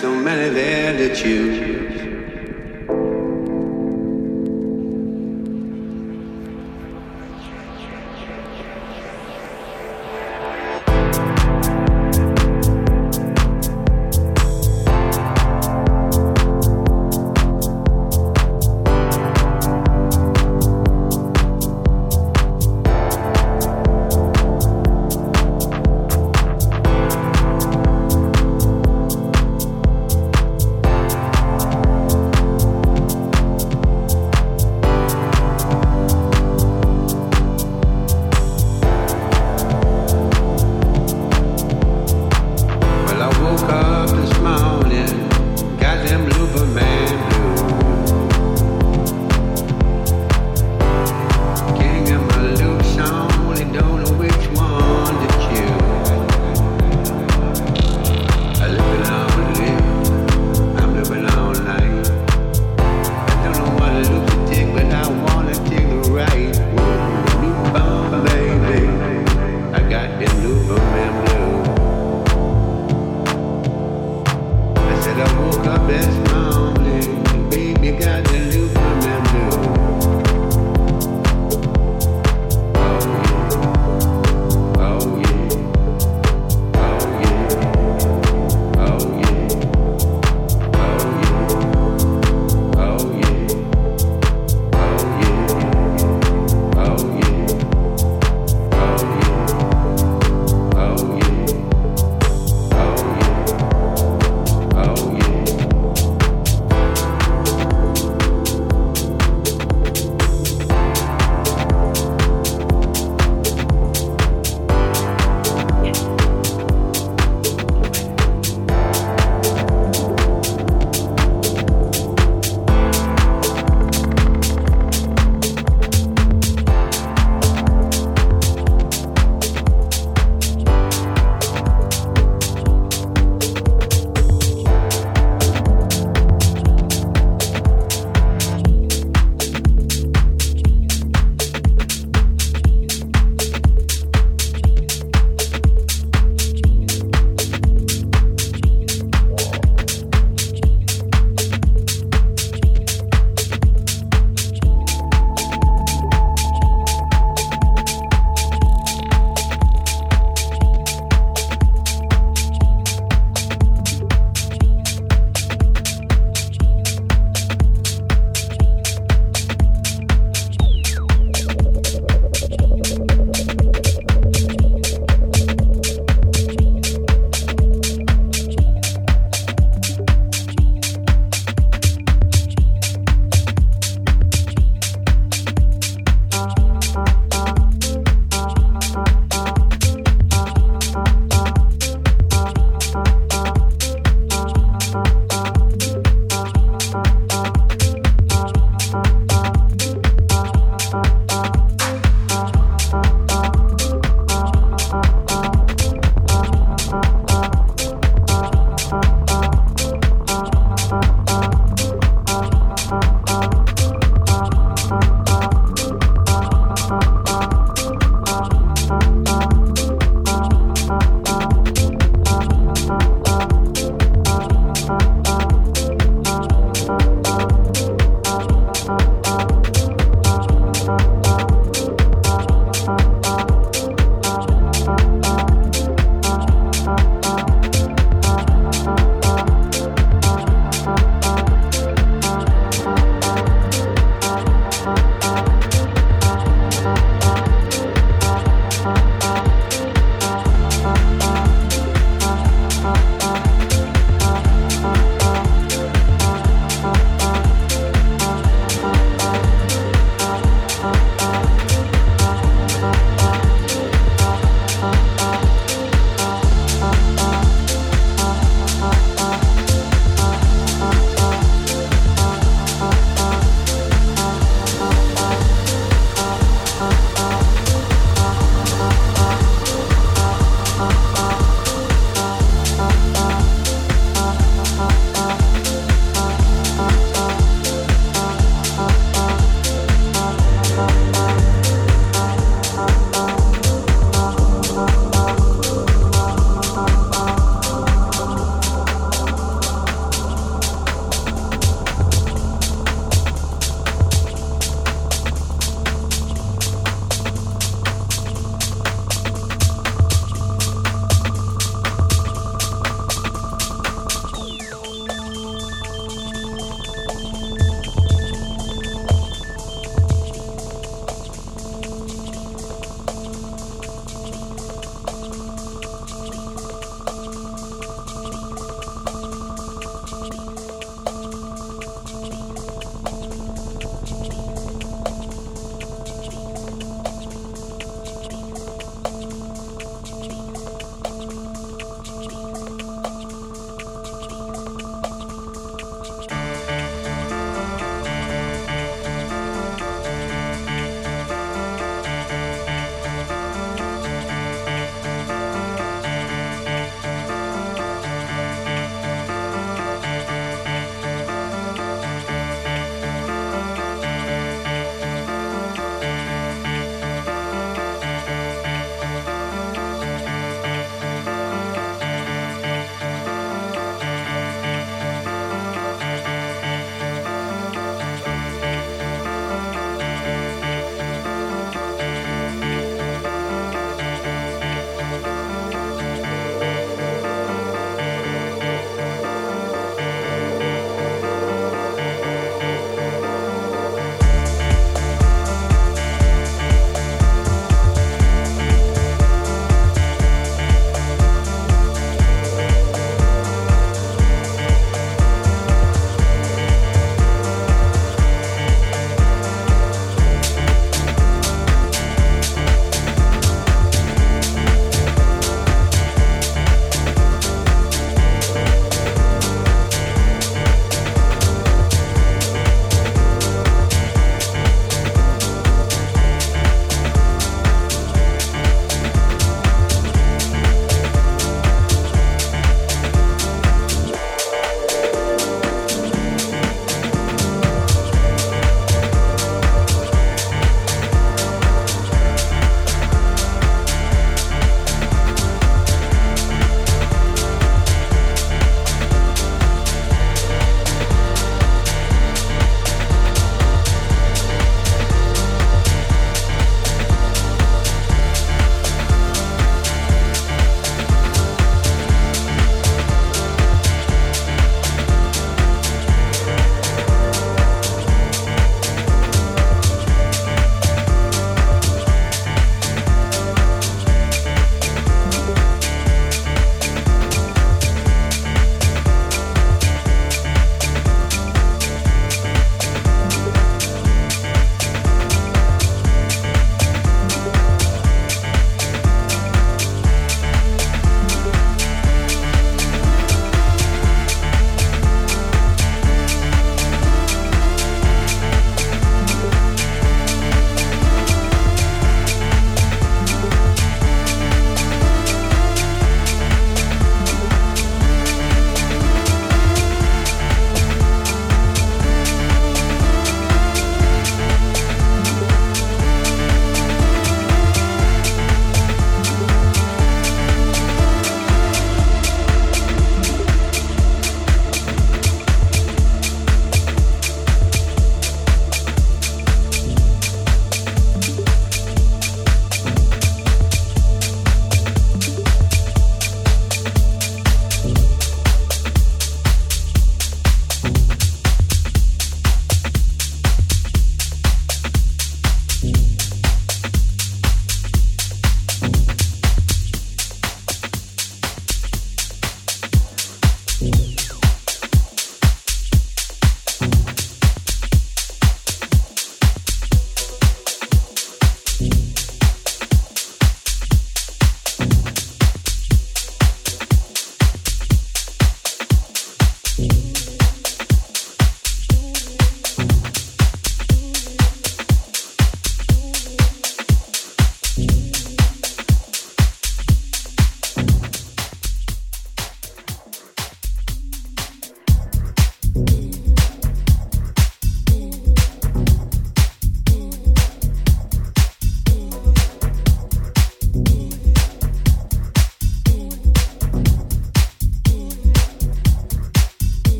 [0.00, 0.29] so many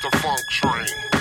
[0.00, 1.11] the funk train.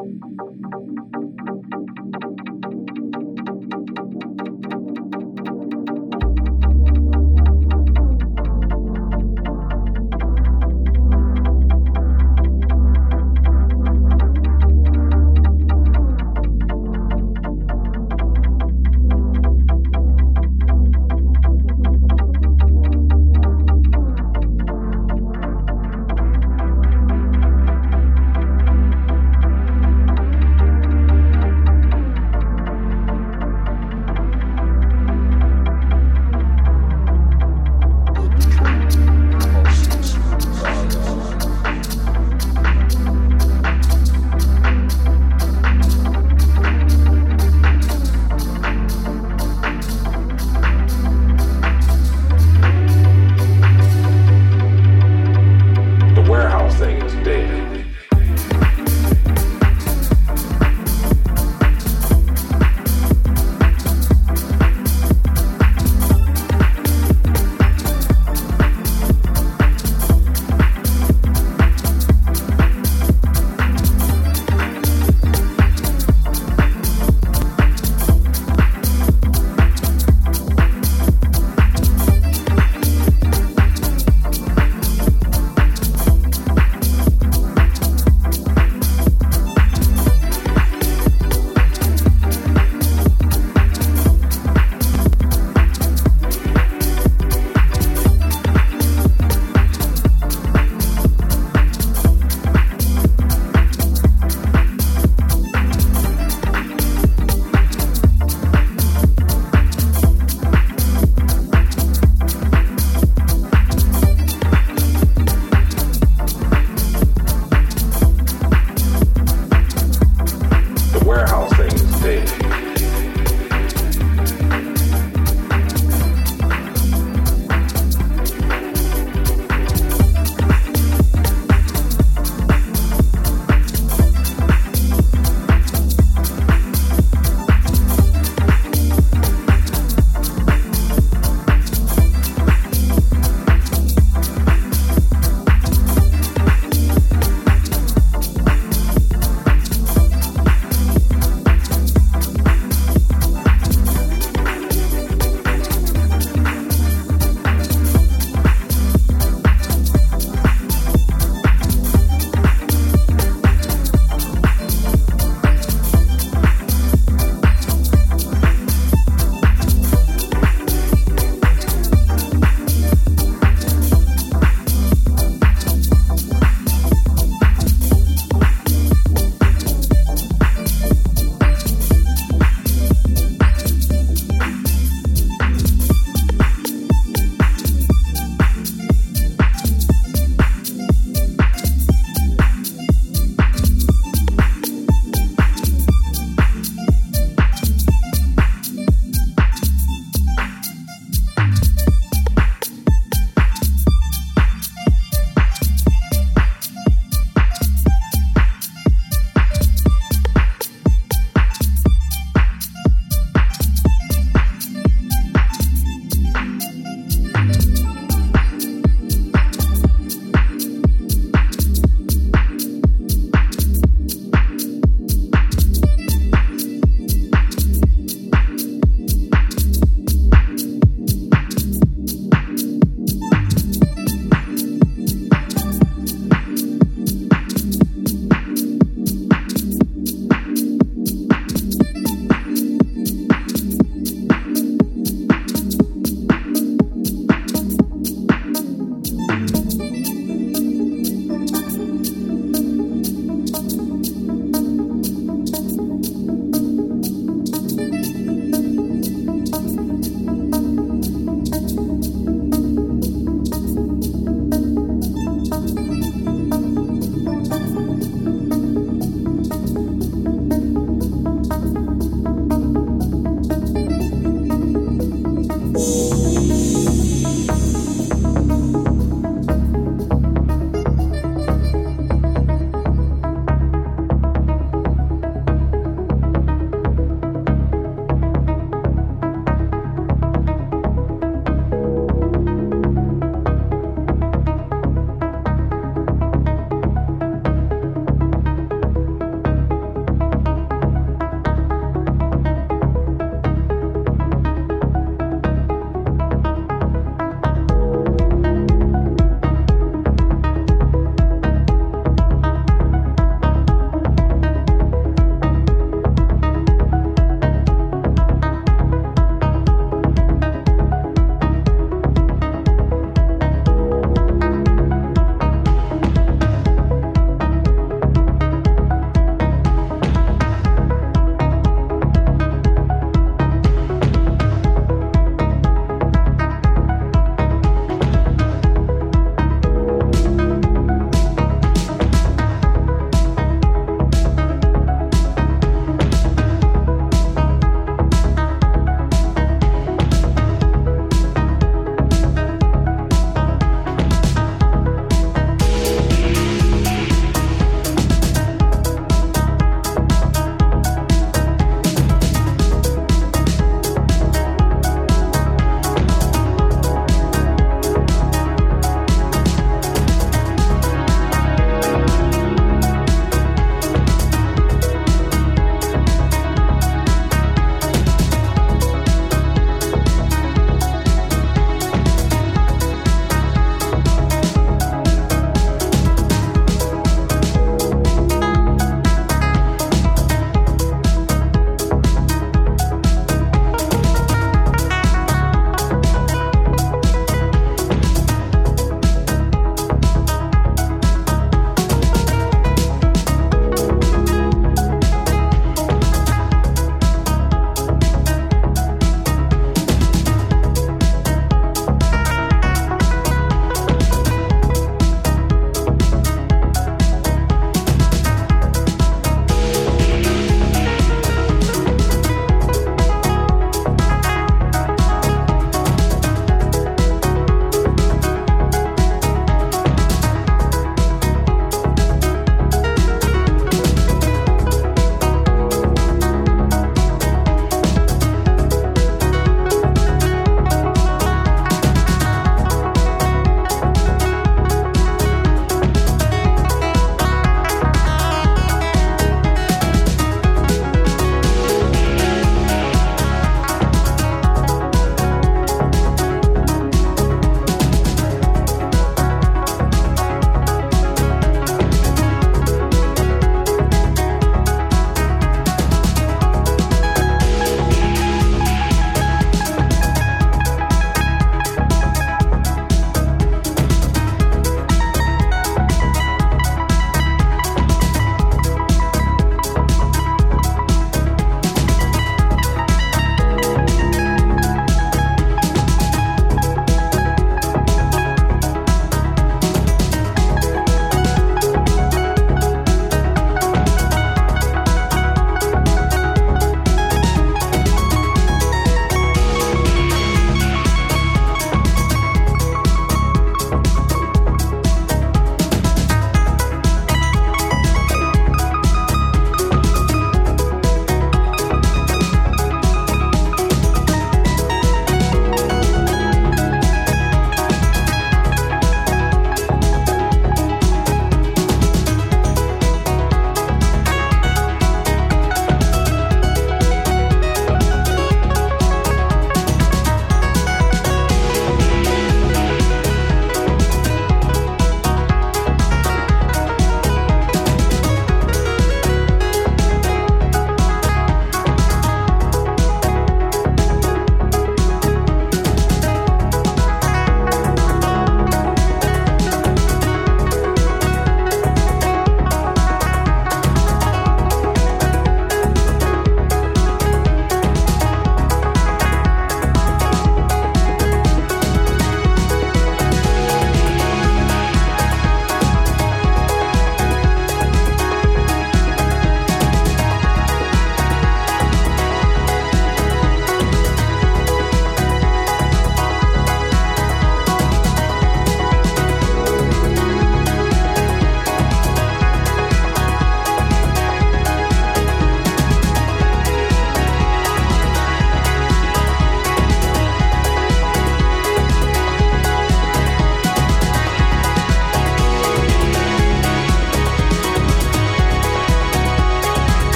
[0.00, 0.24] Thank
[1.48, 1.59] you.